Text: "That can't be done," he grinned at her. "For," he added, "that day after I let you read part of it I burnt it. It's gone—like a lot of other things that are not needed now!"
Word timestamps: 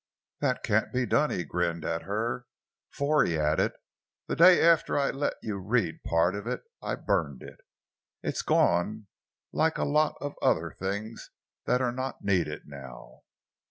"That 0.39 0.63
can't 0.63 0.91
be 0.91 1.05
done," 1.05 1.29
he 1.29 1.43
grinned 1.43 1.85
at 1.85 2.01
her. 2.01 2.47
"For," 2.89 3.23
he 3.23 3.37
added, 3.37 3.73
"that 4.27 4.37
day 4.39 4.59
after 4.59 4.97
I 4.97 5.11
let 5.11 5.35
you 5.43 5.59
read 5.59 6.01
part 6.03 6.33
of 6.33 6.47
it 6.47 6.63
I 6.81 6.95
burnt 6.95 7.43
it. 7.43 7.59
It's 8.23 8.41
gone—like 8.41 9.77
a 9.77 9.85
lot 9.85 10.15
of 10.19 10.33
other 10.41 10.71
things 10.71 11.29
that 11.65 11.81
are 11.83 11.91
not 11.93 12.23
needed 12.23 12.63
now!" 12.65 13.25